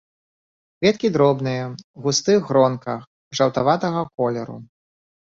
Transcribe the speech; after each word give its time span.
Кветкі 0.79 1.09
дробныя, 1.17 1.65
у 1.99 2.05
густых 2.05 2.39
гронках, 2.47 3.01
жаўтаватага 3.41 4.01
колеру. 4.23 4.57